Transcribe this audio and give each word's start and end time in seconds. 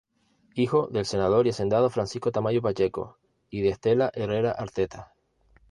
Hijo 0.55 0.87
del 0.87 1.05
senador 1.05 1.45
y 1.45 1.51
hacendado 1.51 1.91
Francisco 1.91 2.31
Tamayo 2.31 2.59
Pacheco 2.63 3.19
y 3.51 3.61
de 3.61 3.69
Estela 3.69 4.09
Herrera 4.15 4.49
Arteta. 4.49 5.13